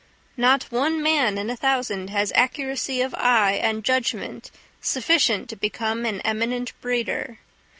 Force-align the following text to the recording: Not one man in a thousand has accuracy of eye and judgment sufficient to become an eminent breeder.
Not 0.35 0.63
one 0.71 0.99
man 1.03 1.37
in 1.37 1.51
a 1.51 1.55
thousand 1.55 2.09
has 2.09 2.31
accuracy 2.33 3.01
of 3.01 3.13
eye 3.13 3.51
and 3.61 3.83
judgment 3.83 4.49
sufficient 4.81 5.47
to 5.49 5.55
become 5.55 6.07
an 6.07 6.21
eminent 6.21 6.73
breeder. 6.81 7.37